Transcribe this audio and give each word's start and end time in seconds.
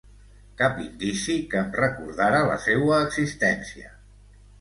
Cap 0.59 0.77
indici 0.85 1.35
que 1.51 1.59
em 1.61 1.69
recordara 1.79 2.39
la 2.47 2.55
seua 2.65 2.97
existència. 3.11 3.93